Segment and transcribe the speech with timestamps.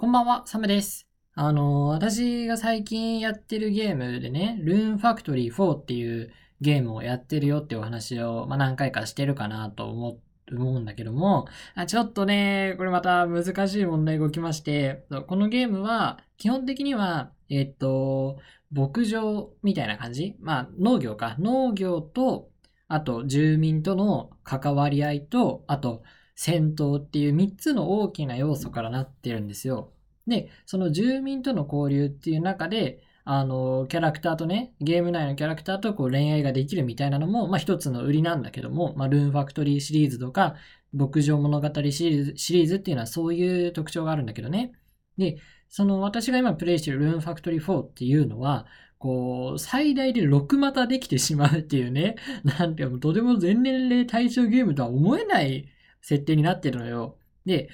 [0.00, 1.08] こんばんは、サムです。
[1.34, 10.20] あの、私が最近やってるゲームでね、ルーンファクトリー4っていうゲームをやってるよってお話を、まあ、何回かしてるかなと思
[10.52, 18.38] うんだけども、あちょっとね、これまた難しい問題が起きまして、このゲームは、基本的には、えっと、
[18.70, 20.36] 牧場みたいな感じ？
[20.38, 21.34] まあ、農業か。
[21.40, 22.50] 農業と、
[22.86, 26.04] あと住民との関わり合いと、あと
[26.40, 29.90] 戦闘っていう3つの大きな要素からなってるんですよ。
[30.28, 40.54] で、その住民との交流っていう中で、あの、キャラクターとね、ゲーム内のキャラクターとこう恋愛ができるみたいなのも、まあ一つの売りなんだけども、まあルーンファクトリーシリーズとか、
[40.92, 44.70] 牧場物語シリーズシリーズっていうのはそういう特徴があるんだけどね。
[45.16, 48.66] で、その私が今プレイしてるルーンファクトリー4っていうのは、
[48.98, 52.14] こう、最大で6股できてしまうっていうね、
[52.44, 55.68] なんていうのとても全年齢対象ゲームとは思えない
[56.00, 57.16] 設定になってるのよ。
[57.46, 57.70] で、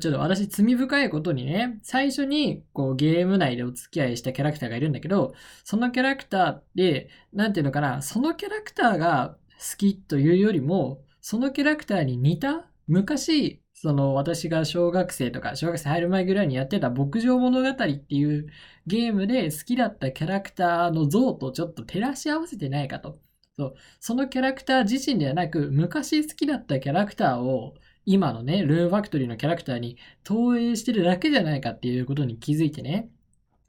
[0.00, 18.46] ちょっと私罪深いことにね、最初にこうゲーム内でお付き合いしたキャラクターがいるんだけど、そのキャラクターって、なんていうのかな、そのキャラクターが好きというよりも、そのキャラクターに似た昔、その私が小学生とか、小学生入る前ぐらいにやってた牧場物語っていう
[18.86, 23.18] ゲームで好きだったキャラクターの像とちょっと照らし合わせてないかと。
[23.58, 23.74] そう。
[24.00, 33.08] そのキャラクター自身ではなく、昔好きだったキャラクターを今のね、ルーンファクトリーのキャラクターに投影してるだけじゃないかっていうことに気づいてね。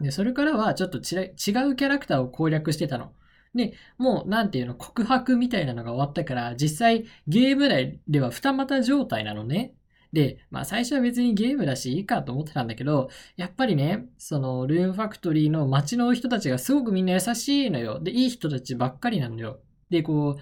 [0.02, 1.04] で、それからはちょっと違う
[1.36, 3.14] キャラクターを攻略してたの。
[3.56, 9.74] で、もうなんていうの、告白みたいなのが終わったから、実際ゲーム内では二股状態なのね。
[10.12, 18.00] で、まあ最初は別にゲームだしいいかと思ってたんだけど、やっぱりね、そのルーンファクトリーの街の人たちがすごくみんな優しいのよ。
[18.02, 19.62] で、いい人たちばっかりなのよ。
[19.90, 20.42] で、こう、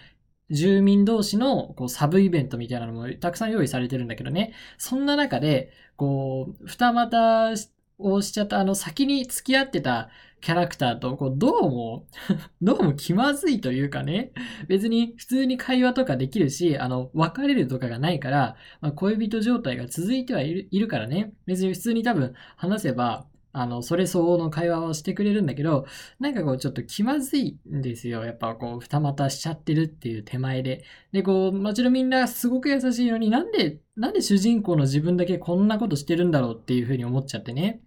[0.54, 4.54] 住民同士のこうサブイベントみたいなのもたくさん用意されてるんだけどね。
[4.78, 7.54] そんな中で、こう、二股
[7.98, 10.10] をしちゃった、あの、先に付き合ってた
[10.42, 12.06] キャラクターと、こう、どうも、
[12.62, 14.34] どうも気まずいというかね、
[14.68, 23.26] 別に普通に会話とかできるし、あの、別れるとかがないから、まあ、恋人状態が続いてはいるいるからね、別に普通に多分話せば、
[23.58, 25.86] あの、それ相応の会話をしてくれるんだけど、
[26.20, 28.26] なんかこうちょっと気まずいんですよ。
[28.26, 30.84] やっぱこう二股しちゃってるっていう手前で。
[31.14, 37.82] で、こう街のみんなすごく優しいのになんで、なんで主人公の自分だけこんなことしてるんだろうっていうふうに思っちゃってね。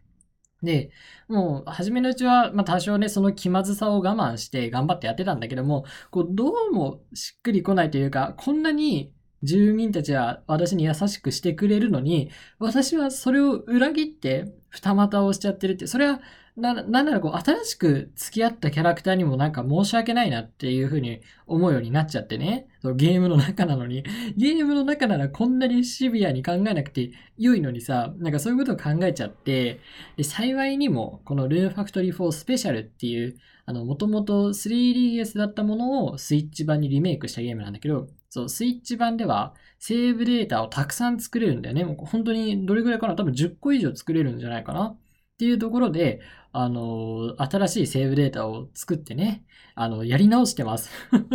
[0.63, 0.91] で、
[1.29, 9.13] もう、初めのうちは、まあ、多少ね、その気まずさを我慢して頑張ってやってたんだけども、こう、どうもしっくりこないというか、こんなに
[9.43, 16.21] 住民たちは私に優しくしてくれるのに、私はそれを裏切って二股をしちゃってるって、それは、
[16.57, 22.67] な、なんならこう、新しく付き合ったキャラクターにもなんか申し訳ないなっていうふうに思うようになっちゃってね。
[22.83, 24.03] そうゲームの中なのに。
[24.37, 29.79] ゲームの中ならこんなにシビアに考えなくて良いのにさ、なんかそういうことを考えちゃって、
[30.17, 41.85] で幸いにも、このルーンファクトリー4スペシャルっていう、あの、もともと 3DS だったものをスイッチ版にリメイクしたゲームなんだけど、そう、スイッチ版ではセーブデータをたくさん作れるんだよね。
[41.85, 43.17] もう本当にどれぐらいかな？
[43.17, 44.87] 多分10個以上作れるんじゃないかな？
[44.89, 44.97] っ
[45.39, 46.21] ていうところで、
[46.53, 49.45] あの、新しいセーブデータを作ってね、
[49.77, 50.91] あの、やり直してます。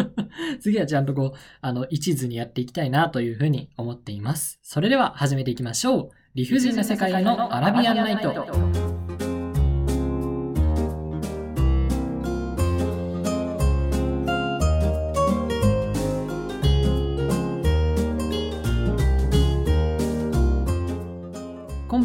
[0.59, 4.59] 次はちゃんとこう、あの、一途にやっていきたいなというふうに思っています。
[4.61, 6.09] それでは始めていきましょう。
[6.35, 9.02] 理不尽な世界のアラビアンナイト。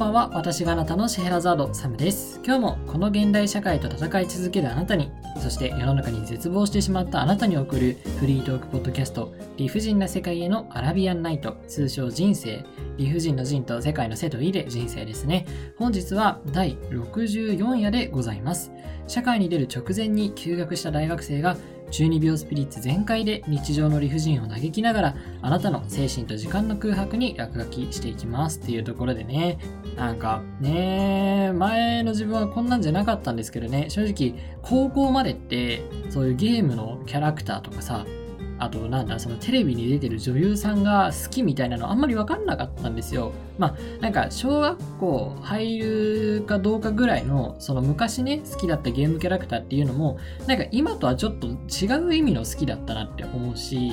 [0.08, 2.40] んは、私があなたのシェヘラザード、サムです。
[2.44, 12.64] 今日もこの現代社会と戦い続けるあなたに、そして世の中に絶望してしまったあなたに送るフリートークポッドキャスト、理不尽な世界へのアラビアンナイト、通称人生、
[12.96, 15.46] 理不尽の人と世界の瀬といで人生ですね。
[15.76, 18.72] 本日は第64夜でございます。
[19.06, 21.56] 社会に出る直前に休学した大学生が
[21.90, 29.58] 中二病スピリッツ全開で日常の理不尽を嘆きながらあなたの精神と時間の空白に落書きしていきますっていうところでね。
[29.96, 33.90] なんかね前の自分はこんなんじゃなかったんですけどね。
[33.90, 38.06] 正直高校までってそういうゲームのキャラクターとかさ
[38.58, 43.32] あとなんだそのテレビに出てる女優さんが好きみたいなのあんまり分かんなかったんですよ。
[43.58, 53.92] まあなんか小学校入るかどうかぐらいのその昔ね好きだったゲームキャラクターっていうのもなんか今とはちょっと違う意味の好きだったなって思うし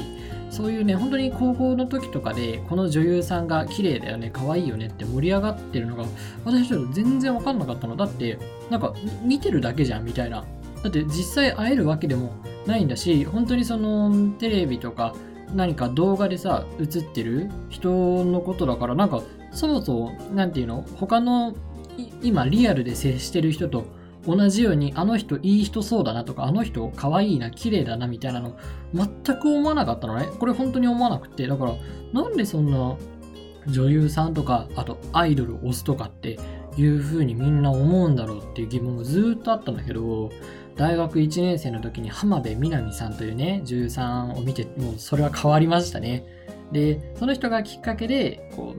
[0.49, 6.05] そういうね本当に高校の時とかでこの女優さんが綺麗だよね可愛いよねって盛り上がってるのが
[6.43, 7.95] 私ちょっと全然分かんなかったの。
[7.95, 8.39] だって
[8.69, 10.45] なんか見てるだけじゃんみたいな。
[10.83, 12.33] だって実際会えるわけでも
[12.65, 15.15] ないんだし本当にそのテレビとか
[15.53, 21.55] 何か動画でさ映ってる人のことだからなんかそもそも何て言うの他の
[22.21, 23.85] 今リアルで接してる人と
[24.27, 28.57] 同じようにあの人いい人そうだなとかあの人可愛いな綺麗だなみたいなの
[28.93, 29.07] 全
[29.39, 30.27] く思わなかったのね。
[30.39, 31.75] これ本当に思わなくてだから
[32.11, 32.97] なんでそんな
[33.67, 36.39] 女優さんとかあとアイドルを推すとかって
[36.77, 40.31] いう風にみんな思うんだろうっていう疑問がずっとあったんだけど
[40.75, 46.25] 大学1年生の時に浜辺美波さんというね女優さんを見てもうそれは変わりましたね。
[46.71, 48.75] でその人がきっかけでこ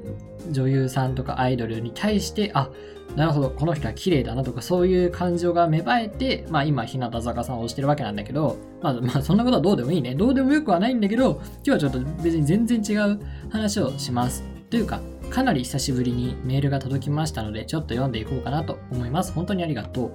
[0.48, 2.70] う女優さんとかアイドルに対してあ
[3.14, 10.14] なるほどこの人は綺麗だなとかそういう感情が芽生えて、まあ、今日向坂さんを推してるわけなんだけど、まあ、まあそんなことはどうでもいいね。
[10.14, 13.20] どうでもよくはないんだけど今日はちょっと別に全然違う
[13.50, 14.42] 話をします。
[14.69, 15.00] というか
[15.31, 19.32] かなり久しぶりにメールが届きましたのでちょっと読んでいこうかなと思います。
[19.32, 20.12] 本当にありがとう。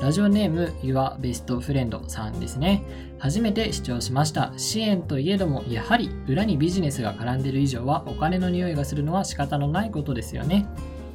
[0.00, 2.82] ラジオネーム YourBestFriend さんですね。
[3.18, 4.52] 初めて視聴しました。
[4.56, 10.66] 支援といえどもやはり裏にビジネスが絡んでいる以上はお金の匂いがするのは仕方のないことですよね。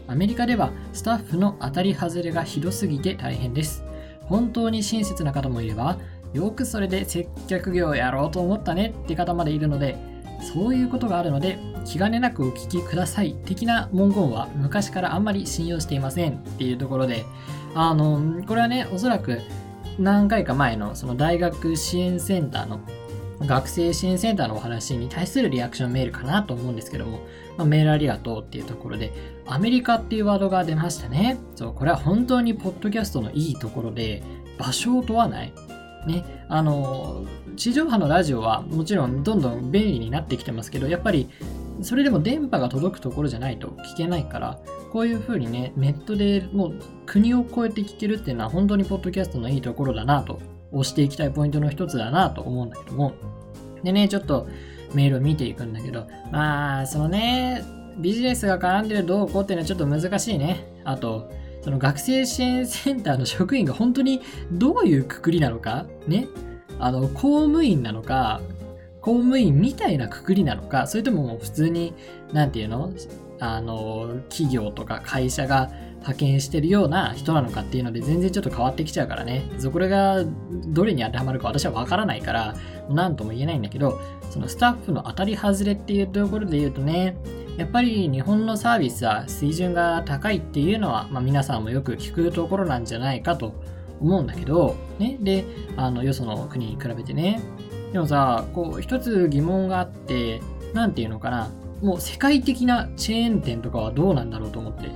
[0.08, 3.84] アメリカではスタッフの当たり外れがひどすぎて大変です。
[4.22, 5.98] 本当に親切な方もいれば、
[6.34, 9.98] よくそれで接客業をやろうと思ったねって方までいるので、
[10.42, 17.26] そういうことがあるので、気兼ねなくお聞きください的な文言は昔からあんまり信用していませんっていうところで、
[17.76, 19.42] あの、これはね、おそらく
[20.00, 22.80] 何回か前のその大学支援センターの
[23.46, 27.20] 学生支援センターのお話に対するリアクションメールかなと思うんですけども、
[27.56, 29.12] まあ、メールありがとうっていうところで、
[29.46, 31.38] アメリカっていうワードが出ましたね。
[31.56, 34.24] そう、これは本当にポッドキャストのいいところで、
[34.58, 35.54] 場所を問わない。
[36.08, 37.26] ね、あの、
[37.56, 41.30] 地上波のラジオはもちろんどんどん便利になってきてますけど、やっぱり
[41.82, 44.60] それでも電波が届くところじゃないと聞けないから、
[44.92, 46.76] こういう風にね、ネットでもう
[47.06, 50.40] 国を越えて聞けるっていうのは本当にポッドキャストのいいところだなと、
[50.72, 53.14] 押していきたいポイントの一つだなと思うんだけども、
[53.84, 54.48] でね、ちょっと
[54.94, 57.64] メールを見ていくんだけど、まあ、そのね、
[58.00, 60.68] ビジネスが絡んでるどうこうっていうのはちょっと難しいね。
[60.84, 61.32] あと、
[61.68, 64.22] その学生支援センターの職員が本当に
[64.54, 66.30] どういうくくりなのかね。
[66.80, 68.40] あの、公務員なのか、
[69.02, 71.94] 公務員みたいなくくりなのか、それとももう普通に、
[72.32, 72.94] なんていうの？
[73.42, 79.44] あの、企業とか会社が派遣してるような人なのかっていうので全然ちょっと変わってきちゃうからね。
[79.58, 80.24] そこれが
[80.68, 82.56] どれに当てはまるか私はわからないから、
[82.90, 84.00] 何とも言えないんだけど、
[84.30, 87.18] そのスタッフの当たり外れっていうところで言うとね、
[87.58, 93.54] やっぱり日本のサービスは水準が高いっていうのは、まあ、皆さんもよく聞くところなんじゃないかと
[94.00, 95.44] 思うんだけど、ね、で、
[95.76, 97.42] あの、よその国に比べてね。
[97.92, 100.40] でもさ、こう、一つ疑問があって、
[100.74, 101.50] なんていうのかな、
[101.82, 104.90] もう世界的なチェーン店とかはどうなんだろうと思って。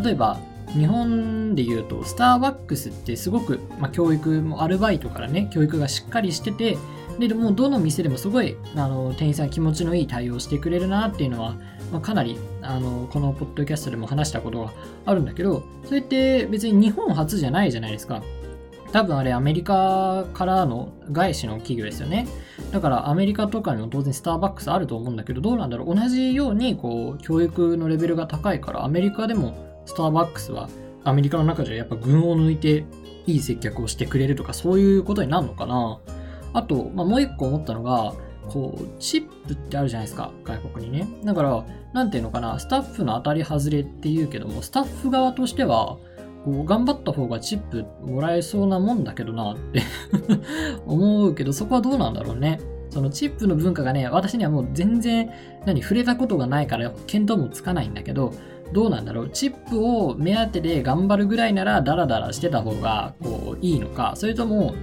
[0.00, 0.38] 例えば、
[0.72, 6.76] 日本で言うと、スターバックスってすごく、まあ、教育もアルバイトからね、教育がしっかりしてて、
[7.18, 11.56] で、もどの店でもすごい、あの、店員さん気持ちのいい対応してくれるなっていうのは、
[11.92, 14.72] まあ、かなり、あの、このポッドキャストでも話したことが
[15.06, 18.22] あるんだけど、それって別に日本初じゃないじゃないですか。
[18.92, 22.26] 多分あれアメリカからの外資の企業ですよね。
[22.72, 30.70] だからアメリカとかにも当然スターバックスあると思うんだけど、どうなんだろう同じようにこう教育のレベルが高いからアメリカでもスターバックスは
[31.04, 32.84] アメリカの中じゃやっぱ群を抜いて
[33.26, 36.00] いい接客をしてくれるとかそういうことになるのかな
[36.52, 38.14] あと、まあ、もう一個思ったのが、
[38.48, 41.06] こう、チップってあるじゃないですか、外国にね。
[41.24, 45.98] だから、なんていうのかな、スタッフの当たり外れっていうけども、スタッフ側としては、
[46.44, 49.82] こう頑張った方がチップもらえそうなもんだけどなって
[50.86, 52.60] 思うけど、そこはどうなんだろうね。
[52.90, 55.30] そのチップの文化がね、私にはもう全然、
[55.66, 58.32] 何、触れたことがないから見当もつかないんだけど、
[58.72, 64.74] どうなんだろうチップを目当てで頑張るぐらいならダラダラしてた方がこういいのかそれとも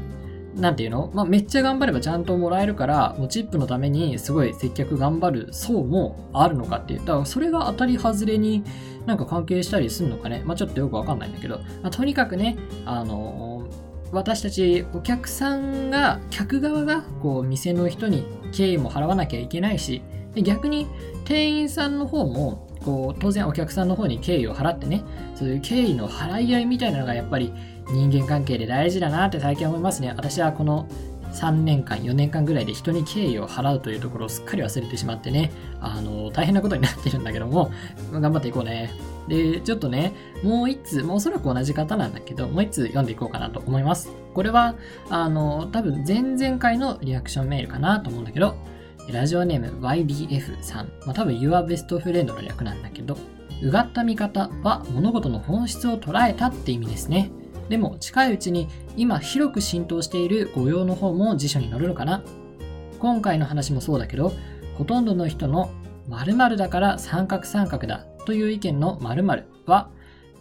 [0.55, 6.99] なんていうの、まあ、めっちゃ頑張ればちゃんともらえるから、もうチップのためにすごい接客頑張る層もあるのかっていう。
[6.99, 8.63] だからそれが当たり外れに
[9.05, 10.43] なんか関係したりするのかね？
[10.45, 20.01] まあ、ちょっとよくわかんないんだけど、まあ、とにかくね、あのー、私たちお客さんが、客側がこう店の人に敬意も払わなきゃいけないし、
[20.33, 20.87] で逆に
[21.25, 25.03] 店員さんの方もこう当然お客さんの方に敬意を払ってね、
[25.35, 27.51] そういう敬意の払い合いみたいなのがやっぱり
[27.89, 30.09] 人間関係で大事だなって最近思いますね。
[30.15, 30.87] 私はこの
[31.35, 35.51] 3年間、4年間ぐらいで人に敬意を払うというところをすっかり忘れてしまってね、
[35.81, 37.71] あの、大変なことになってるんだけども、
[38.11, 38.91] 頑張っていこうね。
[39.27, 40.13] で、ちょっとね、
[40.43, 44.09] もう一つ、もうおそらく同じ方なんだけど、もう一つ読んでいこうかなと思います。
[44.33, 44.75] これは、
[45.09, 48.55] あの、多分前々回のリアクションメールかなと思うんだけど、
[49.11, 53.17] ラジオネーム YDF さん、まあ、多分 Your Best Friend の略なんだけど、
[53.61, 57.29] うがった見方は物事の本質を捉えたって意味ですね。
[57.69, 62.23] でも近いうちに今広く浸透している御用の方も辞書に載るのかな？
[62.99, 64.33] 今回の話もそうだけど、
[64.75, 65.71] ほとんどの人の
[66.07, 69.89] 〇〇だから三角三角だという意見の〇〇は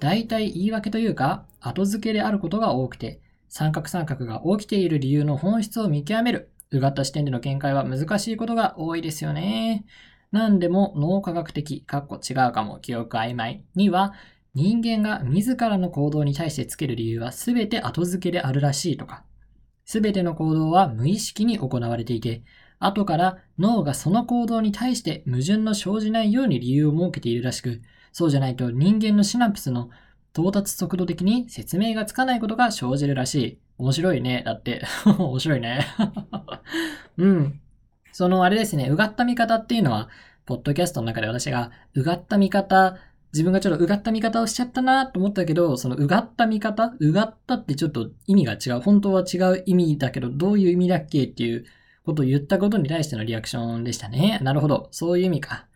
[0.00, 9.86] 大体言い訳というか、後付けであることが多くて、三角三角が起きている理由の本質を見極める、うがった視点での見解は難しいことが多いですよね。
[10.32, 14.12] 何でも脳科学的、かっこ違うかも、記憶曖昧には、
[14.54, 19.24] 人間が自らの行動に対してつける理由は全て後付けであるらしいとか、
[19.84, 22.42] 全ての行動は無意識に行われていて、
[22.78, 27.82] 後から脳がその行動に対して矛盾の生じないように理由を設けているらしく、
[28.12, 29.90] そうじゃないと人間のシナプスの
[30.34, 33.58] 到達速度的に説明がつかないことが生じるらしい。
[33.78, 34.42] 面白いね。
[34.44, 34.84] だって。
[35.06, 35.86] 面白いね。
[37.18, 37.60] うん。
[38.12, 40.08] そのあれですね、うがった見方っていうのは、
[40.46, 42.96] ポッドキャストの中で私が、うがった見方、
[43.34, 48.80] 自分がちょっとうがった見方をしちゃったなと思ったけど、そのうがった見方うがったってちょっと意味が違う。
[48.80, 51.64] 本当は違う意味だけど、どういう意味だっけっていう
[52.06, 54.38] ことを言ったことに対してのリアクションでしたね。
[54.42, 54.88] なるほど。
[54.92, 55.66] そういう意味か。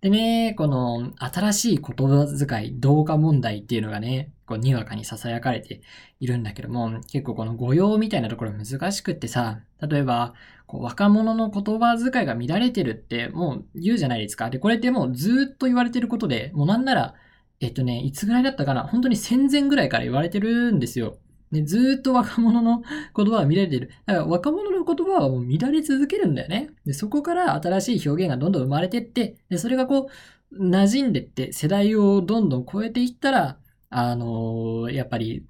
[0.00, 5.82] でね、この新しい言葉遣い、同化問題っていうのがね、こうにわかに囁かれて
[6.20, 10.32] いるんだけども、結構この語用みたいなところ難しくってさ、例えば、
[10.66, 14.48] こう若者の言葉遣いが乱れてるってもう言うじゃないですか。
[14.48, 17.14] で、これってもうずっと言われてることで、もうなんなら、
[17.60, 21.18] えっとね、いつぐらいだったかな本当に戦前ぐらいから言われてるんですよ。
[21.52, 22.82] で、ずっと若者の
[23.16, 23.90] 言葉は乱れている。
[24.06, 26.70] だから若者の言葉はもう乱れ続けるんだよね。
[26.86, 30.08] で、そこから新しい表現がどんどん生まれてって、で、それがこ
[30.52, 35.46] う、馴染んでって、世代をどんどん超えていったら、あのー、やっぱり、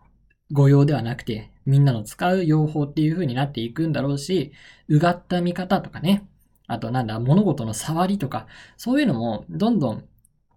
[0.52, 4.52] 語用ではなくて、みんなの使う用法っていう風になっていくんだろうし、
[4.88, 6.26] うがった見方とかね。
[6.66, 10.04] あとなんだ、物事の触りとか、そういうのも、どんどん、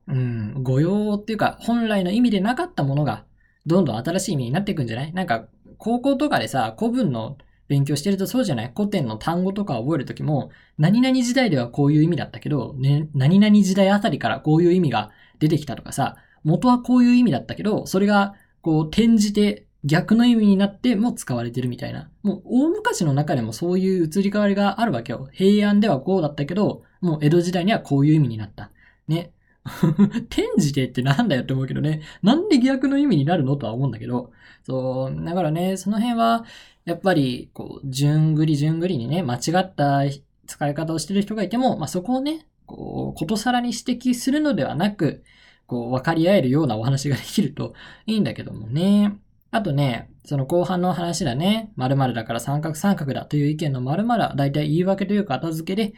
[0.07, 3.25] うん、語用っていうか、本来の意味でなかったものが、
[3.65, 5.13] どんどん新しい意味になっていくんじゃない？
[5.13, 5.45] なんか、
[5.77, 8.71] 高校とかでさ、古文の勉強してるとそうじゃない？
[8.75, 22.09] 古典の単語とか覚えるときも、何々時代ではこういう意味だったけど、ね、何々時代あたりからこういう意味が出てきたとかさ、元はこういう意味だったけど、それが、こう、転じて逆の意味になっても使われてるみたいな。
[22.21, 25.29] もう、大昔の中でもそういう移り変わりがあるわけよ。
[25.31, 28.71] 平安ではこうだったけど、もう江戸時代にはこういう意味になった。
[29.07, 29.31] ね。
[29.65, 32.01] 転じてってなんだよって思うけどね。
[32.21, 34.31] なんで逆の意味になるのとは思うんだけど。
[34.63, 36.45] そう、だからね、その辺は、
[36.85, 40.01] やっぱり、こう、順繰り順繰りにね、間違った
[40.47, 45.23] 使い方をしてる人がいても、まあ、そこをね、こう、ことさらに指摘するのではなく、
[45.65, 47.73] こう、分かり合えるようなお話ができると
[48.05, 49.17] いいんだけどもね。
[49.51, 51.71] あとね、その後半の話だね。
[51.75, 55.93] 〇〇だから三角三角だという意見の〇〇は大体言い訳というか後付けで、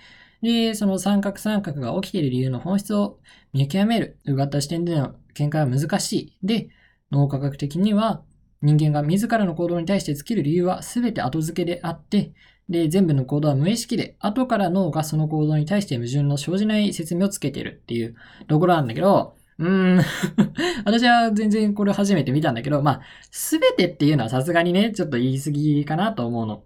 [0.45, 3.19] で、その三角三角が起きている理由の本質を
[3.51, 6.37] 見極める、うがった視点での見解は難しい。
[6.43, 6.69] で、
[7.11, 8.21] 脳科学的には
[8.61, 12.33] 人間が自らの行動に対して尽きる理由は全て後付けであって、
[12.69, 18.15] で、全部の行動は無意識で、後から脳がその行動に対して矛盾の生じない説明をつけているっていう
[18.47, 20.03] ところなんだけど、うーん
[20.85, 26.63] 私は全然これ初めて見たんだけど、まあ、すべてっていうのはさすがにね、ちょっと言い過ぎかなと思うの。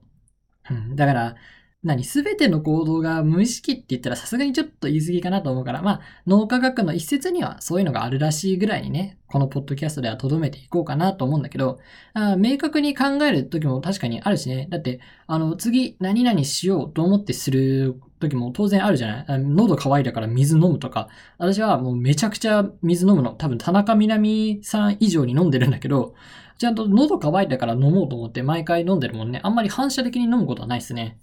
[0.70, 1.36] うん、だから、
[1.82, 11.80] 何すべての行動が無意識って言ったらさすがにちょっと言い過ぎかなと思うから、まあ、脳科学の一節にはそういうのがあるらしいぐらいにね、このポッドキャストでは留めていこうかなと思うんだけど、
[12.14, 14.68] あ明確に考える時も確かにあるしね。
[14.70, 19.40] だって、あの、次何々しようと思ってする時も当然あるじゃない？
[19.40, 21.08] 喉乾いたから水飲むとか。
[21.38, 23.32] 私はもうめちゃくちゃ水飲むの。
[23.32, 26.14] 多分田中みな実さん以上に飲んでるんだけど、
[26.58, 29.40] ちゃんと喉乾いたから飲もうと思って毎回飲んでるもんね。
[29.44, 31.18] あんまり反射的に飲むことはないですね。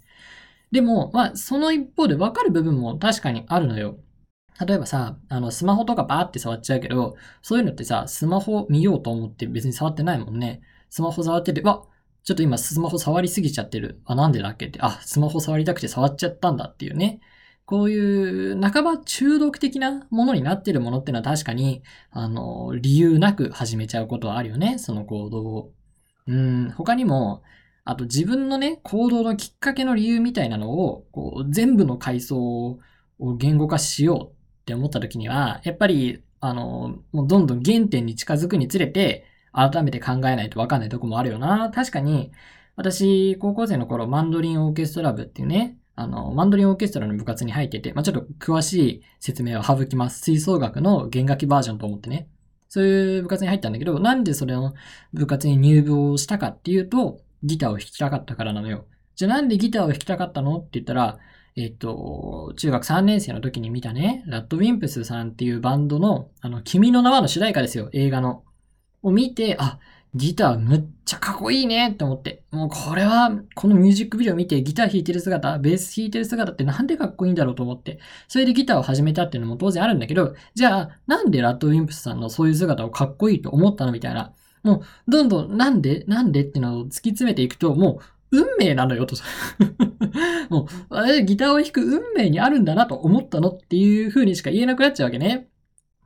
[0.71, 3.97] でも、まあ、その一方で分かる部分も確かにあるのよ。
[4.65, 10.61] 例えばさ、あの、スマホとかバーって触っちゃうけど、そういうのってさ、スマホ見ようと思って別に触ってないもんね。
[10.89, 11.83] スマホ触ってて、わ
[12.23, 14.01] ちょっと今スマホ触りすぎちゃってる。
[14.05, 14.79] あ、なんでだっけって。
[14.81, 17.21] あ、スマホ触りたくて触っちゃったんだっていうね。
[17.65, 24.77] こういう半ば中毒的なものになってるものってのは確かに、あの、理由なく始めちゃうことはあるよね。
[24.77, 25.73] その行動を。
[26.27, 27.43] うん、他にも、
[27.89, 32.79] あと自分のね、行動のきっかけの理由みたいなのを、こう、全部の階層
[33.17, 41.71] を言語化しようって思った時には、やっぱり、あの、もうどんどん原点に近づくにつれて、改めて考えないとわかんないとこもあるよな。
[41.73, 42.33] 確かに、
[42.75, 50.19] 私、高校生の頃、マンドリンオーケストラ部っていうね、あの、マンドリンオーケストラの部活に入ってて、まあ、ちょっと詳しい説明を省きます。
[50.23, 52.27] 吹奏楽の弦楽器バージョンと思ってね。
[52.67, 54.73] そういう部活に入ったんだけど、なんでそれの
[55.13, 58.85] 部活に入部をしたかっていうと、ギターを弾きたかったからなのよ。
[59.15, 61.17] じゃあなんでギターを弾きたかったのって言ったら、
[61.55, 68.43] えっと、中学3年生の時に見たね、ラッドウィンプスさんっていうバンドの、あの、君の名はの主題歌ですよ、映画の。
[69.01, 69.79] を見て、あ、
[70.13, 72.43] ギターむっちゃかっこいいねって思って。
[72.51, 77.99] もうこれは、このミュージックビデオ見てギター弾いてる姿、ベース弾いてる姿ってなんでかっこいいんだろうと思って。
[78.27, 84.33] それでギターを始めたっていうのも当然あるんだけど、じゃあ、なんでラッドウィンプスさんのそういう姿をかっこいいと思ったのみたいな。
[84.67, 89.15] もう、どんどん、なんでなんでっていうのを突き詰めていくと、もう、運命なのよと。
[90.49, 95.47] もう、あれ、ギターを弾く運命にあるんだなと思ったのっていう風にしか言えなくなっちゃうわけね。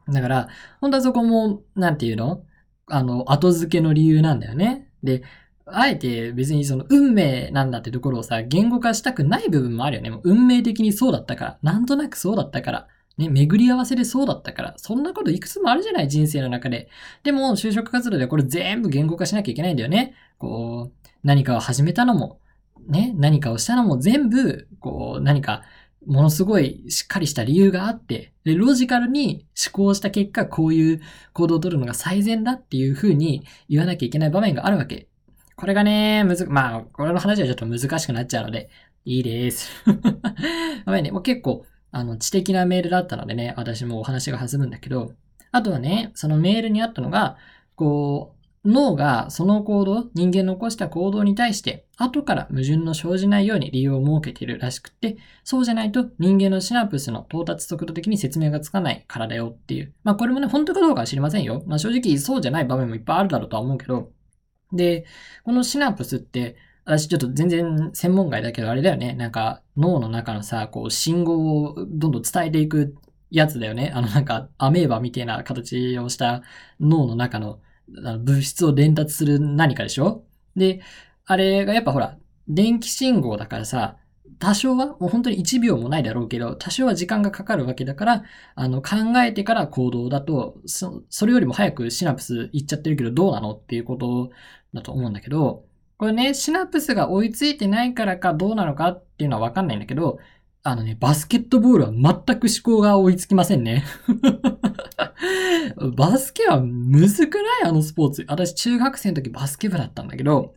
[0.07, 0.49] だから、
[0.79, 2.43] 本当はそこも、なんていうの？
[2.87, 4.89] あの、後付けの理由なんだよね。
[5.03, 5.23] で、
[5.65, 10.09] あえて別にその運命なんだってところをさ、言語化したくない部分もあるよね。
[10.09, 11.59] もう運命的にそうだったから。
[11.61, 12.87] なんとなくそうだったから。
[13.17, 14.73] ね、巡り合わせでそうだったから。
[14.77, 16.89] そんなこといくつもあるじゃない、人生の中で。
[17.23, 20.15] でも、就職活動でこれ全部言語化しなきゃいけないんだよね。
[20.37, 22.39] こう、何かを始めたのも、
[22.87, 25.63] ね、何かをしたのも全部、こう、何か
[26.05, 31.01] ものすごいしっかりした理由があって、で、ロジカルに思考した結果、こういう
[31.33, 35.07] 行動を取るのが最善だっていう風に言わなきゃいけない場面があるわけ。
[35.55, 38.69] これがね、むず、まあ、これの話はちょっと難しくなっちゃうので、
[39.05, 39.69] いいです。
[40.85, 45.13] ごめんね、もう結構、あの、知的なメールだったのでね、私もお話が弾むんだけど、
[45.51, 47.37] あとはね、そのメールにあったのが、
[47.75, 59.93] こう、脳がその行動、人間の起こした行動に対して、後から矛盾の生じないように理由を設けているらしくて、そうじゃないと人間のシナプスの到達速度的に説明がつかないからだよっていう。
[60.03, 61.63] まあこれもね、本当かどうかは知りませんよ。
[61.65, 64.11] まあ正直そうじゃない場面もいっぱいあるだろうとは思うけど。
[64.71, 65.05] で、
[65.43, 66.55] このシナプスって、
[66.85, 69.13] 私ちょっと全然専門外だけどあれだよね。
[69.13, 72.95] なんか脳の中のさ、こう信号をどんどん伝えていく
[73.29, 73.91] やつだよね。
[73.95, 76.43] あのなんかアメーバみたいな形をした
[76.79, 80.23] 脳の中の物質を伝達する何かでしょ？
[80.55, 80.81] で、
[81.25, 83.97] あれがやっぱほら、電気信号だからさ、
[84.39, 88.23] 多少は、もう本当に1秒もないだろうけど、多少は時間がかかるわけだから、
[88.55, 94.31] あの、考えてから行動だと、そ、れよりも早くシナプスいっちゃってるけどどうなのっていうこと
[94.73, 95.65] だと思うんだけど、
[96.01, 100.17] これね、シナプスが追いついてないからかどうなのかっていうのはわかんないんだけど、
[100.63, 103.83] あのね、バスケットボールは全く思考が追いつきませんね。
[105.95, 107.69] バスケはむずくない？
[107.69, 108.25] あのスポーツ。
[108.27, 110.55] 私中学生の時バスケ部だったんだけど、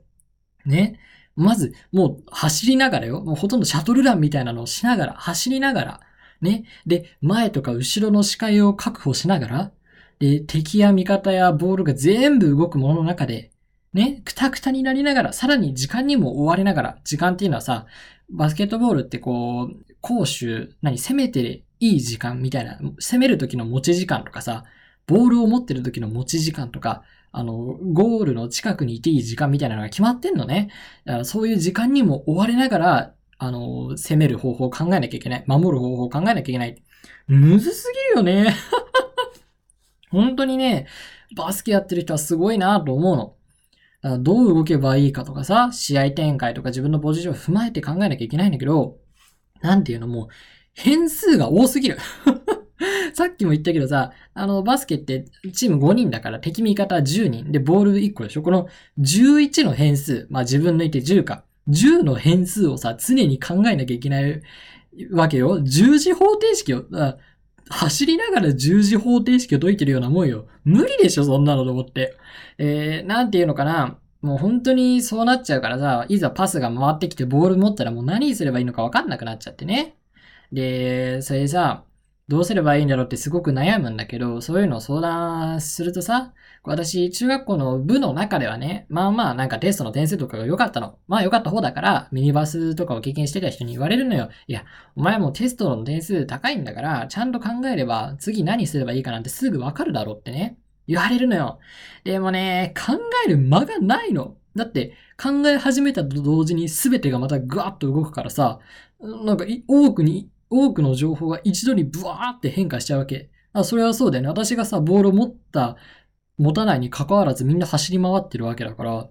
[0.64, 0.98] ね。
[1.36, 3.20] まず、もう走りながらよ。
[3.20, 6.00] もうほとんどシャトルランみたいなのをしながら、走りながら、
[6.40, 6.64] ね。
[6.86, 9.72] で、前とか後ろの視界を確保しながら、
[10.20, 13.50] で、敵や味方やボールが全部動くものの中で、
[13.94, 17.86] ね、くたくたになりながら、さらに時間にも追われながら、時間っていうのはさ、
[18.28, 24.64] バスケットボールってこう、攻守、何、攻めていい時間みたいな、攻める時の持ち時間とかさ、
[25.06, 30.70] ボールを持ってる時の持ち時間とか、あの、ゴールの近くにいていい時間みたいなのが決まってんのね。
[31.04, 35.44] だからそういう時間にも追われながら、あの、攻める方法を考えなきゃいけない。
[35.46, 36.82] 守る方法を考えなきゃいけない。
[37.26, 38.54] むずすぎるよね。
[40.10, 40.86] 本当にね、
[41.36, 43.34] バスケやってる人はすごいなと思うの。
[44.20, 48.98] どう動けばいいかとかさ、試合展開とか自分のポジションを踏まえて考えなきゃいけないんだけど、
[49.62, 50.28] なんていうのもう、
[50.74, 51.98] 変数が多すぎる。
[53.14, 58.42] さっきも言ったけどさ、あの、バスケってチーム5人だから敵味方10人でボール1個でしょ？
[58.42, 61.44] この11の変数、まあ自分抜いて10か。
[61.68, 64.42] 10の変数をさ、常に考えなきゃいけない
[65.12, 65.62] わけよ。
[65.62, 66.84] 十字方程式を、
[67.70, 70.46] 走りながら十字方程式を解いてるようなもんよ。
[70.64, 72.16] 無理でしょ、そんなのと思って。
[72.58, 73.98] えー、なんていうのかな。
[74.22, 79.96] もう本当にそうなっちゃうからさ、いざパスが回ってきてボール持ったらもう何すればいいのかわかんなくなっちゃってね。
[80.52, 81.84] で、それでさ、
[82.26, 86.32] どうすればいいんだろうってすごく悩むんだけど、そういうのを相談するとさ、
[86.62, 90.98] 私、中学校の部の中ではね、まあまあなんかテストの点数とかが良かったの。
[91.06, 94.30] まあ良かった方だから、ミニバスとかを経験してた人に言われるのよ。
[94.46, 94.64] いや、
[94.96, 100.56] お前もテストの点数高いんだから、ちゃんと考えれば次何すればいいかなんてすぐわかるだろうってね。
[100.86, 101.58] 言われるのよ。
[102.04, 104.36] でもね、考える間がないの。
[104.56, 108.60] だって、考え始めたと同時に全てがまたグワッと動くからさ、
[109.00, 113.30] なんか多くに、多くの情報が一度にブワーって変化しちゃうわけ。
[113.52, 114.28] あ、それはそうだよね。
[114.28, 115.76] 私がさ、ボールを持った、
[116.38, 119.08] 持たないに関わらずみんな走り回ってるわけだから、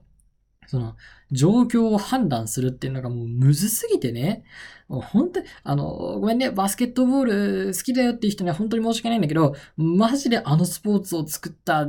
[0.67, 0.95] その、
[1.31, 4.43] 状況を判断するっていうのがもうむずすぎてね。
[4.87, 11.87] もう本当に、あの、ごめんね、バスケットボール好きだよっていう人には本当に申し訳ないんだけど、マジであのスポーツを作った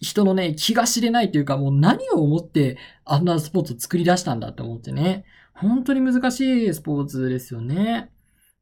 [0.00, 5.24] 人のね、気が知れないというか、もう何を思ってあんなスポーツを作り出したんだって思ってね。
[5.52, 8.10] 本当に難しいスポーツですよね。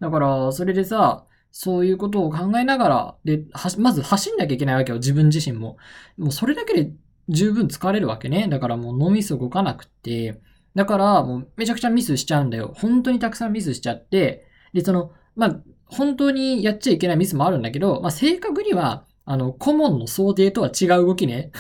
[0.01, 5.79] だから、それでさ、そういうことを考えながら、で、はまず走んなきゃいけないわけよ、自分自身も。
[6.19, 6.93] もうそれだけで
[7.29, 8.49] 十分疲れるわけね。
[8.49, 10.41] だからもうノーミス動かなくって、
[10.75, 12.75] だからもうめちゃくちゃミスしちゃうんだよ。
[12.77, 15.57] 本当にたくさんミスしちゃって、で、その、まあ、
[15.87, 21.51] 本当にやっちゃいけないミスもあるんだけど、まあ、正確には、あの、顧問の想定とは違う動きね。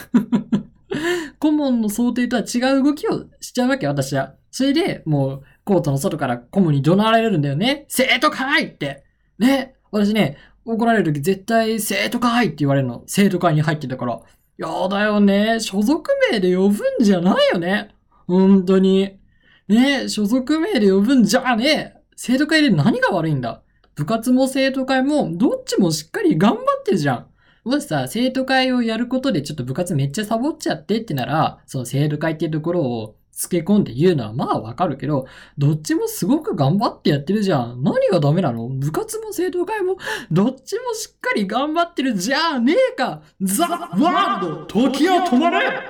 [1.40, 4.34] 顧問の想定とは違う動きをしちゃうわけ、私は。
[4.50, 7.86] それで、もう、コートの外から顧問に怒鳴られるんだよね。
[7.88, 9.02] 生徒会って。
[9.40, 9.74] ね。
[9.90, 13.02] 私ね、怒られるとき絶対生徒会って言われるの。
[13.08, 14.20] 生徒会に入ってたから。
[14.58, 15.58] やだよね。
[15.58, 17.90] 所属名で呼ぶんじゃないよね。
[18.28, 19.18] 本当に。
[19.66, 21.94] ね所属名で呼ぶんじゃねえ。
[22.14, 23.62] 生徒会で何が悪いんだ
[23.96, 27.26] 部活も生徒会もどっちもしっかり頑張ってるじゃん。
[27.64, 35.26] もしさ、生徒会をやることでちょっと部活めっちゃサボっちゃってってなら、その生徒会っていうところを付け込んで言うのはまあわかるけど、
[35.58, 37.82] どっちもすごく頑張ってやってるじゃん。
[37.82, 38.68] 何がダメなの？
[38.68, 39.98] 部活も生徒会も、
[40.30, 45.86] どっちもしっかり頑張ってるじゃねえかザ・ワールド時は止まれ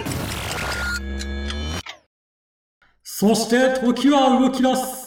[3.05, 5.07] そして時は動き出す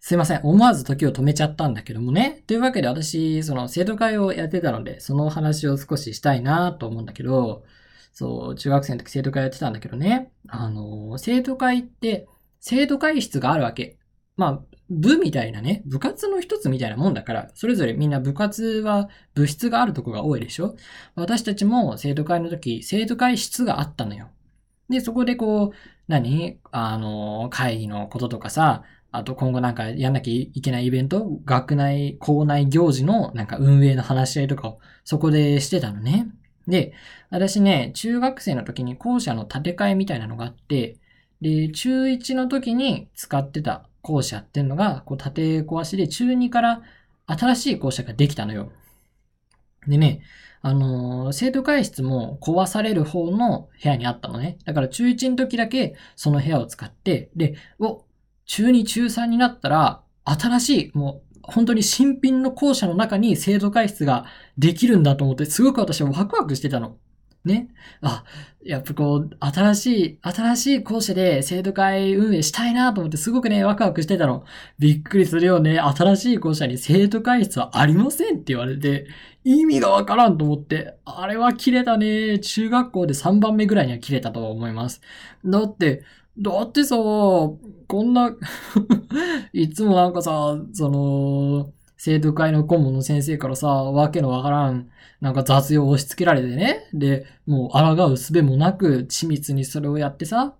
[0.00, 0.40] すいません。
[0.44, 2.44] 思わず時を止めちゃったんだけどもね。
[2.46, 7.64] というわけで私、その生徒会をやってたので、その話を少ししたいなと思うんだけど、
[8.18, 10.32] そう、中学生の時生徒会やってたんだけどね。
[10.48, 12.26] あの、生徒会って、
[12.60, 13.98] 生徒会室があるわけ。
[14.38, 20.76] まあ、部みたいなね、部活の一つみたいなもんだから、それぞれみんな部活は部室があるとこが多いでしょ
[21.14, 24.30] 私たちも生徒会の時、生徒会室があったのよ。
[24.88, 25.76] で、そこでこう、
[26.08, 26.58] 何？
[26.70, 36.28] あの、会議のこととかさ、あと今後なんかやんなきゃいけないイベント、学内、校内行事のなんか運営の話し合いとかをそこでしてたのね。
[36.66, 36.92] で、
[37.30, 40.96] 私ね、中学生の時に校舎の建て替えみたいなのがあって、
[41.40, 46.82] で、中1の時に使ってた校舎っていうのが、こう、建て壊しで、中2から
[47.26, 48.72] 新しい校舎ができたのよ。
[49.86, 50.22] でね、
[50.62, 54.58] あのー、生徒会室も壊される方の部屋にあったのね。
[54.64, 58.04] だから中1の時だけその部屋を使って、で、お、
[58.46, 64.26] 中2、中3になったら、新しい、もう本当に新品の校舎の中に生徒会室が
[64.58, 66.96] できるんだと思って、すごく私はワクワクしてたの。
[67.46, 67.68] ね。
[68.02, 68.24] あ、
[68.64, 74.44] やっぱこう、新しい、新しい校舎で生徒会運営したいなと思ってすごくね、ワクワクしてたの。
[74.78, 75.78] びっくりするよね。
[75.78, 79.06] 新しい校舎に生徒会室はありませんって言われて、
[79.44, 82.40] 意味がわからんと思って、あれは切れたね。
[82.40, 85.00] 中学校で3番目ぐらいには切れたと思います。
[85.44, 86.02] だって、
[86.38, 88.34] だってさ、こんな
[89.52, 94.88] いつもなんかさ、その、生徒会の顧問の先生からさ、わけのわからん、
[95.20, 96.88] なんか雑用を押し付けられてね。
[96.92, 100.54] で、もう抗う術もなく、緻密にそれをやってさ、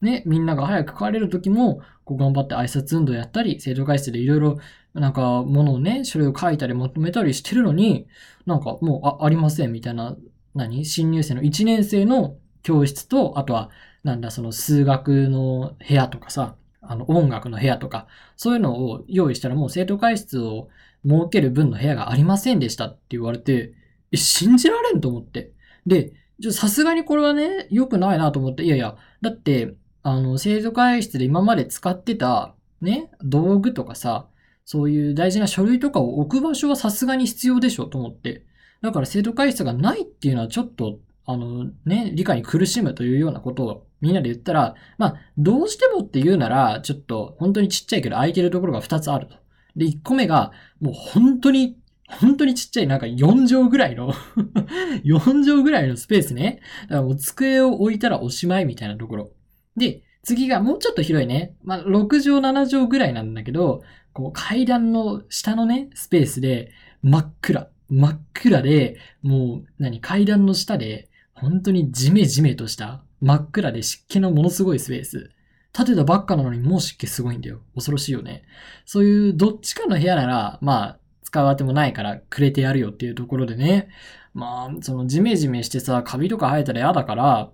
[0.00, 4.58] ね、みんなが早く帰れる時も、こう頑張って挨拶運動やったり、生徒会室でいろいろ、
[4.94, 8.08] なんか、ものをね、書類を書いたりまとめたりしてるのに、
[8.46, 10.16] なんかもう、あ、ありません、みたいな、
[10.54, 10.84] 何？
[10.84, 13.70] 新入生の1年生の教室と、あとは、
[14.02, 20.68] なんだ、その数学の部屋とかさ、あの、音楽の部屋とか、そういうのを用意したらもう生徒会室を
[21.06, 23.74] 設ける分の部屋がありませんでしたって言われて、
[24.12, 25.52] え、信じられんと思って。
[25.86, 26.14] で、
[26.50, 34.26] さすがにこれはね、良くないなと思って、いやいや、だって、あの、生徒会室で今まで使ってた、ね、道具とかさ、
[34.64, 38.46] そういう大事な書類とかを置く場所はさすがに必要でしょと思って。
[38.80, 41.00] だから生徒会室がないっていうのはちょっと
[41.32, 49.36] あのね、理解に苦しむというようなことをみんなで言ったら、まあ、どうしてもって言うなら、ちょっと本当にちっちゃいけど空いてるところが2つあると。
[49.76, 51.76] で、1個目が、もう本当に、
[52.08, 54.12] 本当にちっちゃい、なんか4畳ぐらいの
[55.04, 56.60] 4畳ぐらいのスペースね。
[56.82, 59.30] だからもう机を置いたらおしまいみたいなところ。
[59.76, 61.54] で、次がもうちょっと広いね。
[61.62, 63.82] まあ、6畳7畳ぐらいなんだけど、
[64.12, 67.68] こう階段の下のね、スペースで真っ暗。
[67.88, 75.30] 真っ暗で、もう、何、階段の下で、本当にジメジメとした真っ暗で湿気のものすごいスペース。
[75.72, 77.60] 建てたばっかなのにもう湿気すごいんだよ。
[77.74, 78.42] 恐ろしいよね。
[78.86, 83.88] そういうどっちかの部屋なら、まあ、使うあてもないからくれてやるよっていうところでね。
[84.34, 87.50] まあ、そのジメジメしてさ、カビとか生えたら嫌だから、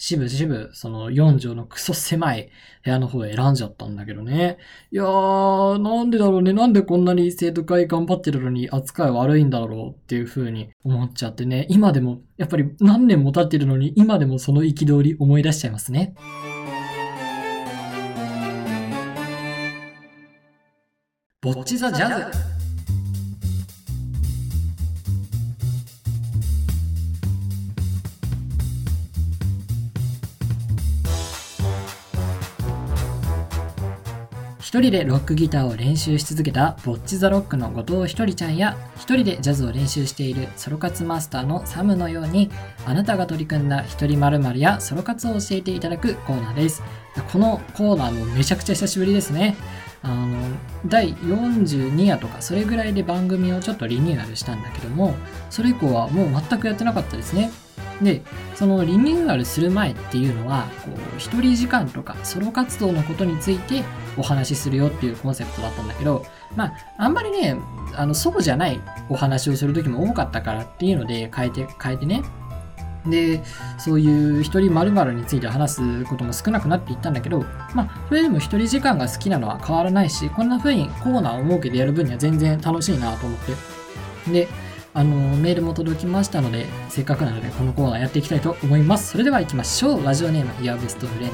[0.00, 2.48] しぶしぶ、その4畳のクソ狭い
[2.82, 4.56] 部屋の方を選んじゃったんだけどね。
[4.90, 6.54] いやー、なんでだろうね。
[6.54, 11.66] なんでこんなに生徒会頑張ってるのに扱い悪いんだろうっていう風に思っちゃってね。
[11.68, 16.14] 今でも、やっぱり何年も経ってるのに今でもその憤り思い出しちゃいますね。
[21.42, 22.59] ぼっちザジャズ
[34.70, 42.52] 一人でロックギターを練習し続けたボッチザロックの後藤ひとりちゃんや一人でジャズを練習しているソロ活マスターのサムのように
[42.86, 46.84] あなたが取り組んだ一人〇〇やソロ活を教えていただくコーナーです。
[47.32, 49.56] このコーナーもめちゃくちゃ久しぶりですね。
[50.04, 50.38] あの
[50.86, 55.16] 第42夜とかそれぐらいで番組をちょっとリニューアルしたんだけども
[55.50, 57.50] それ以降はもう全くやってなかったですね。
[58.02, 58.22] で、
[58.54, 63.84] そのリニューアルする前っていうのは、こう、一人時間とかソロ活動のことについて
[64.16, 66.24] お話しするよっていうコンセプトだったんだけど、
[66.56, 67.56] まあ、あんまりね、
[67.94, 72.22] あの、そうじゃないお話をする時も多かったからっていうので変えて、変えてね。
[73.06, 73.42] で、
[73.78, 83.38] そういう一人〇〇について話すことも少なくなっていったんだけど、まあ、それでも一人時間が好きなのは変わらないし、こんな風にコーナーを設けてやる分には全然楽しいなと思っ
[84.26, 84.32] て。
[84.32, 84.48] で、
[84.92, 89.12] あの、メールも届きましたので、せっかくなのでこのコーナーやっていきたいと思います。
[89.12, 90.04] それでは行きましょう。
[90.04, 91.30] ラジオネーム、Your Best Friend。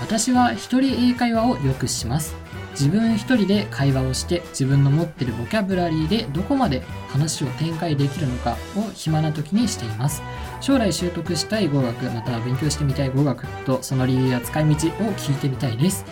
[0.00, 2.34] 私は一人英会話をよくします。
[2.70, 10.22] 自分一人で会話をして自分の持ってるボキャブラリーでどこまで話を展開できるのかを暇な時にしています。
[10.60, 14.74] 将来習得したい語学または勉強してみたい語学とその理由や使い道を
[15.14, 16.04] 聞いてみたいです。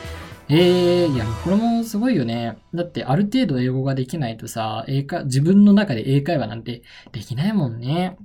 [0.49, 2.59] ええ、いや、これもすごいよね。
[2.75, 8.19] だってある程度英語ができないとさ、英会、自分の中で英会話なんてできないもんね。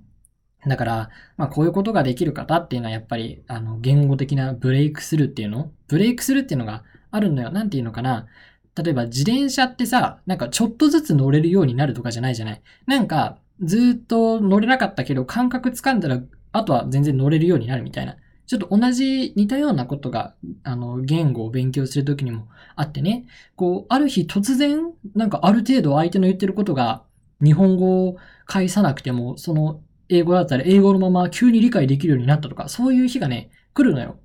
[0.68, 5.72] だから、まあこういうことができる方っていうのはやっぱり、あの、言語的なブレイクスルーっていうの？
[5.88, 7.52] ブレイクスルーっていうのがあるのよ。
[7.52, 8.28] なんていうのかな？
[8.76, 12.62] 例えば自転車ってさ、なんかちょっとずつ乗れるようになるとかじゃないじゃない？
[12.86, 18.18] なんか、ずっと乗れなかったけど、感覚掴んだら、あとは全然乗れるようになるみたいな。
[18.50, 20.34] ちょっと同じ似たようなことが、
[20.64, 27.04] あの、言語を勉強するときにもあってね、こう、ある日突然、なんかある程度相手の言ってることが、
[27.44, 34.18] 日本語を返さなくても、その、英語だったら英語のまま急に理解できるようになったとか、そういう日がね、来るのよ。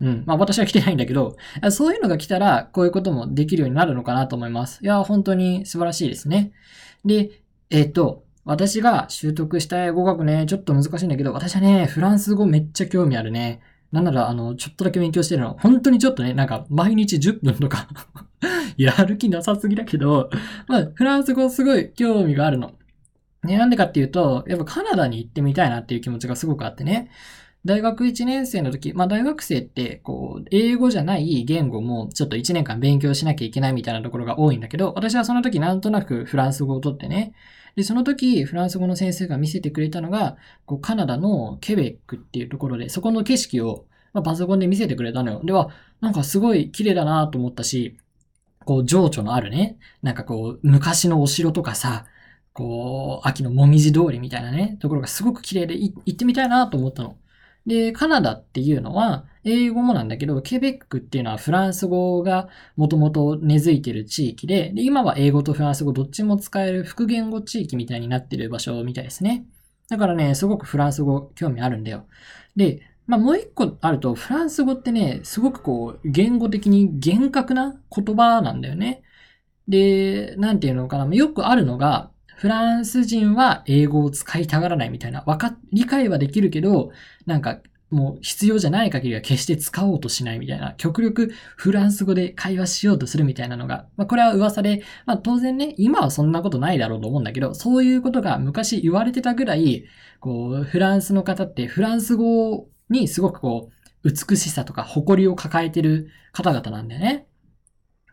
[0.00, 0.22] うん。
[0.26, 1.34] まあ私は来てないんだけど、
[1.72, 4.78] そういうのが来たら、こういうこともできるようになるのかなと思います。
[4.80, 6.52] いや、本当に素晴らしいですね。
[7.04, 13.60] で、えっ、ー、と、私が習得したい語学ね、ちょっと難しいんだけど、私はね、フランス語めっちゃ興味あるね。
[13.92, 15.56] なんなら、あの、ちょっとだけ勉強してるの。
[15.60, 17.88] 本当にちょっとね、なんか、毎日10分とか
[18.78, 20.30] やる気なさすぎだけど、
[20.66, 22.72] まあ、フランス語すごい興味があるの。
[23.44, 27.10] ね、なんでかっていうと、やっぱカナダに行ってみたいなっていう気持ちがすごくあってね。
[27.64, 37.34] 大学1年生の時、まあ大学生って、こう、英語じゃない言語もちょっと1年間勉強しなきゃいけないみたいなところが多いんだけど、私はその時なんとなくフランス語を取ってね、
[37.76, 45.40] で、その時、フランス語の先生が見せてくれたのが、こう、カナダのケベックっていうところで、そこの景色を、まあ、パソコンで見せてくれたのよ。
[45.44, 47.96] では、なんかすごい綺麗だなと思ったし、
[48.64, 52.06] こう、情緒のあるね、なんかこう、昔のお城とかさ、
[52.52, 57.16] こう、秋のもみじ通りみたいなね、ところがすごく綺麗で行ってみたいなと思ったの。
[57.66, 69.46] で、カナダっていうのは、英語もなんだけど、ケベックっていうのはフランス語がもともと根付いてる地域でで、今は英語とフランス語どっちも使える副言語地域みたいになってる場所みたいですね。
[69.88, 72.06] だからね、すごくフランス語興味あるんだよ。
[72.56, 79.02] で、まあもう一個あると、フランス語ってね、すごくこう、言語的に厳格な言葉なんだよね。
[79.68, 86.90] で、なんていうのかな、よくあるのが、フランス人は英語を使いたがらないみたいな、わか、理解はできるけど、
[87.26, 87.60] なんか、
[87.92, 99.84] もう必要じゃない限りは決して使おうとしないみたいな、極力フランス語で会話しようとするみたいなのが、まあこれは噂で、まあ当然ね、今はそんなことないだろうと思うんだけど、そういうことが昔言われてたぐらい、
[100.20, 107.26] こう、フランスの方ってフランス語にすごくこう、美しさとか誇りを抱えてる方々なんだよね。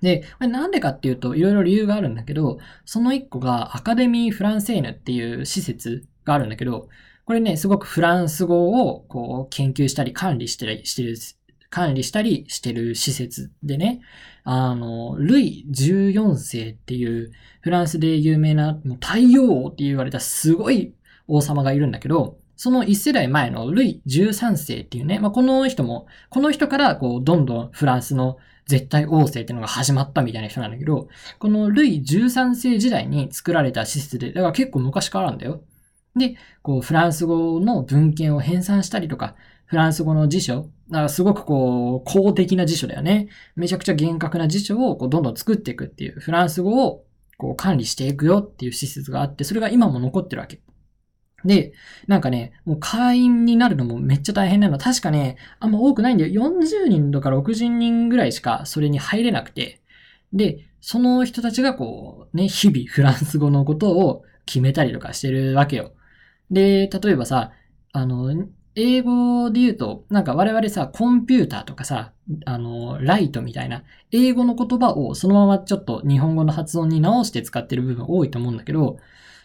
[0.01, 6.89] で、これなんでかっていうと、いろいろ理由があるんだけど、その一個がアカデミー・フランセーヌっていう施設があるんだけど、
[7.29, 11.15] これね、すごくフランス語をこう研究したり管理したりしてる、
[11.69, 14.01] 管理したりしてる施設でね、
[14.43, 20.95] あの、ルイ14世っていうフランスで有名な太陽王って言われたすごい
[21.27, 35.61] 王様がいるんだけど、その一世代前のルイ13世っていうね、まあ、この人も、この人からこう、どんどんフランスの絶対王政っていうのが始まったみたいな人なんだけど、このルイ13世時代に作られた施設で、だから結構昔からなんだよ。
[36.15, 43.29] で、こう、フランス語の文献を編纂したりとか、フランス語の辞書、だからすごくこう、公的な辞書だよね。
[43.55, 47.05] めちゃくちゃ厳格な辞書をこうどんどん作っていくっていう、フランス語を
[47.37, 50.61] こう管理していくよっていう施設があって、それが今も残ってるわけ。
[51.45, 51.73] で、
[52.07, 54.77] なんかね、もう会員になるのもめっちゃ大変なの。
[54.77, 56.49] 確かね、あんま多くないんだよ。
[56.49, 59.81] 40人とか60人ぐらいしかそれに入れなくて。
[60.33, 65.93] で、その人たちがこう、ね、日々フランス語のことを決めたりとかしてるわけよ。
[66.51, 67.51] で、例えばさ、
[67.91, 72.13] あの、英語で言うと、なんか我々さ、コンピューターとかさ、
[72.45, 78.97] あの、ライトみたいな、英語の言葉をそのままちょっと日本語の発音に直して使ってる部分多いと思うんだけど、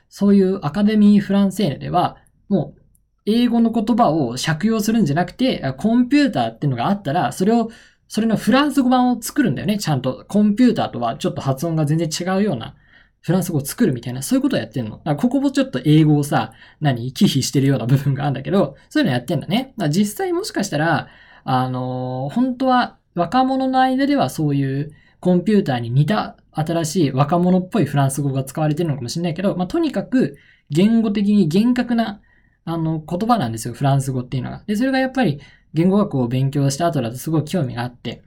[0.08, 2.80] そういうアカデミー・フランセーネでは、もう、
[3.26, 7.70] 英語の言葉を借用するんじゃなくて、コンピューターっていうのがあったら、それを、
[8.06, 10.24] それのフランス語版を作るんだよね、ちゃんと。
[10.28, 12.76] コンピューターとはちょっと発音が全然違うような
[13.24, 14.98] フランス語を作るみたいな、そういうことをやってんの。
[15.16, 19.72] ここもちょっと英語をさ、何、忌避してるような部分があるんだけど、そういうのやってんだね。
[19.88, 21.08] 実際もしかしたら、
[21.44, 30.36] あのー、本当は若者の間ではそういうコンピューターに似た新しい若者っぽいフランス語が使われてるのかもしれないけど、まあ、とにかく
[30.68, 32.20] 言語的に厳格な
[32.66, 34.64] あの言葉なんですよ、フランス語っていうのが。
[34.66, 35.40] で、それがやっぱり
[35.72, 38.22] 言語学を勉強した後だとすごい興味があって、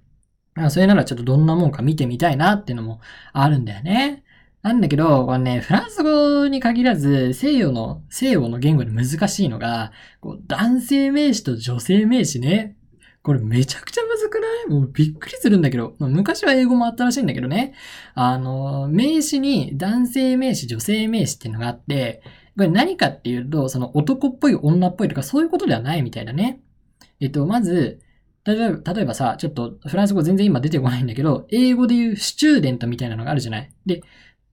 [0.70, 3.00] それならちょっとどんなもんか見てみたいなっていうのも
[3.32, 4.24] あるんだよね。
[4.68, 12.76] なんだけど、これね、フランス語に限らず、西洋の、西洋の言語で難しいのが、こう男性名詞と女性名詞ね。
[13.24, 14.70] これめちゃくちゃむずくない？
[14.70, 15.96] もうびっくりするんだけど。
[16.00, 17.74] 昔は英語もあったらしいんだけどね。
[18.14, 22.22] あの、名詞に男性名詞、女性名詞っていうのがあって、
[22.58, 26.62] これ何かっていうと、その男っぽい女っぽいとかそういうことではないみたいだね。
[27.20, 28.00] えっと、まず、
[28.46, 33.70] 例えば、例えばさ、ちょっとフランス語全然今出てこないんだけど、英語で言うスチューデントみたいなのがあるじゃない？
[33.86, 34.04] で、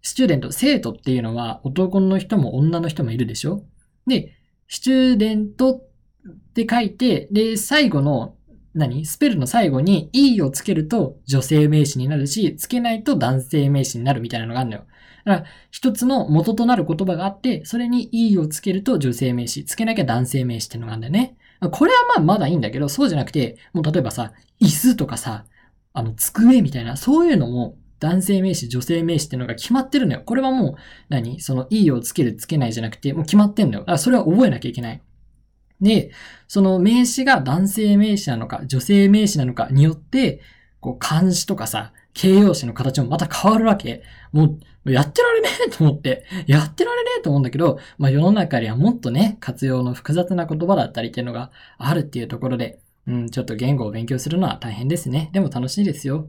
[0.04, 3.64] スチューデント、生徒っていうのは男の人も女の人もいるでしょ？
[4.06, 4.36] で、
[4.68, 5.82] スチューデントっ
[6.52, 8.36] て書いて、で、最後の、
[8.74, 9.06] 何？
[9.06, 14.84] スペルの最後に e をつけると女性名詞になるし、つけないと男性名詞になるみたいなのがあるのよ。
[15.24, 21.38] だから、一つの元となる言葉があって、それに e をつけると女性名詞、つけなきゃ男性名詞っていうのがあるんだよね。
[21.70, 25.46] これはまあまだいいんだけど、そうじゃなくて、もう例えばさ、椅子とかさ、
[25.94, 30.22] あの、机みたいな、そういうのも男性名詞、女性名詞っていうのが決まってるのよ。
[30.24, 30.74] これはもう
[31.08, 33.80] 何、その e をつける、つけないじゃなくて、もう決まってんのよ。
[33.80, 35.02] だからそれは覚えなきゃいけない。
[35.80, 36.10] で、
[36.48, 40.40] その名詞が男性名詞なのか、女性名詞なのかによって、
[40.80, 44.02] こう、漢詞とかさ、形容詞の形もまた変わるわけ。
[44.32, 55.30] もう、やってられねえ と思って、やってられねえと思うんだけど、まあ世の中にはもっとね、活用の複雑な言葉だったりっていうのがあるっていうところで、うん、ちょっと言語を勉強するのは大変ですね。
[55.32, 56.28] でも楽しいですよ。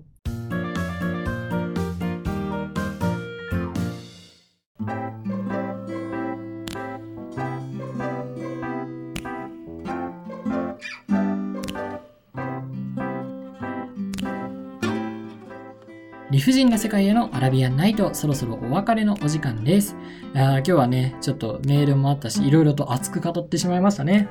[16.45, 19.97] 不尽な世界へのアラビアンナイト、そろそろお別れのお時間です。
[20.35, 24.27] 今日はね、ちょっとメールもあったし、いろいろと熱く語ってしまいましたね。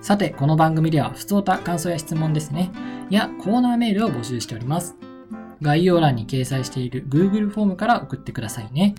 [0.00, 2.70] さて、この番組では、普通た感想や質問ですね、
[3.10, 4.96] やコーナーメールを募集しております。
[5.60, 8.94] 概要欄に掲載している Google フォームから送ってくださいね。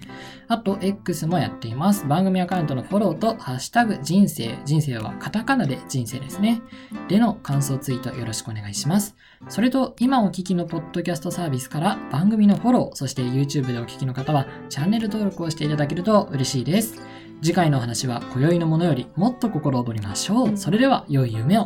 [0.48, 2.06] あと、X もやっています。
[2.06, 6.62] 番組アカウントのフォローと、ハッシュタグ人生、人生はカタカナで人生ですね。
[7.08, 9.15] での感想ツイートよろしくお願いします。
[9.47, 17.02] それと、今お聞きのポッドキャストサービスから番組のフォロー、そして YouTube でお聞きの方はチャンネル登録をしていただけると嬉しいです。
[17.41, 20.58] 次回のお話は今宵のものよりもっと心躍りましょう。
[20.58, 21.65] それでは良い夢を。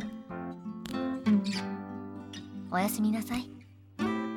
[2.71, 3.52] おやすみなさい。